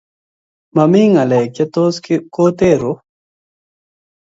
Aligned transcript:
Mami 0.75 1.01
ngalek 1.11 1.47
che 1.55 1.65
tos 1.73 1.95
kotero. 2.35 2.91